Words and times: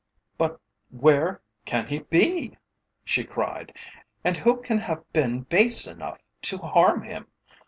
"But 0.35 0.59
where 0.89 1.43
can 1.63 1.85
he 1.89 1.99
be?" 1.99 2.57
she 3.05 3.23
cried 3.23 3.71
"and 4.23 4.35
who 4.37 4.59
can 4.59 4.79
have 4.79 5.03
been 5.13 5.41
base 5.41 5.85
enough 5.85 6.17
to 6.41 6.57
harm 6.57 7.03
him? 7.03 7.27